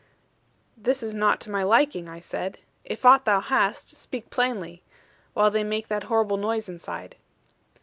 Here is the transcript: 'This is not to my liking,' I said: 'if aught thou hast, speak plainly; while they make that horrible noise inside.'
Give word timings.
'This 0.77 1.03
is 1.03 1.13
not 1.13 1.39
to 1.39 1.51
my 1.51 1.61
liking,' 1.61 2.09
I 2.09 2.19
said: 2.19 2.57
'if 2.83 3.05
aught 3.05 3.25
thou 3.25 3.39
hast, 3.39 3.89
speak 3.95 4.31
plainly; 4.31 4.81
while 5.35 5.51
they 5.51 5.63
make 5.63 5.89
that 5.89 6.05
horrible 6.05 6.37
noise 6.37 6.67
inside.' 6.67 7.17